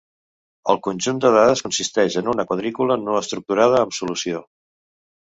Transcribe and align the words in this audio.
El 0.73 0.79
conjunt 0.85 1.17
de 1.25 1.29
dades 1.35 1.61
consisteix 1.65 2.17
en 2.21 2.31
una 2.33 2.45
quadrícula 2.51 2.97
no 3.01 3.19
estructurada 3.19 3.83
amb 3.83 3.93
solució. 3.99 4.41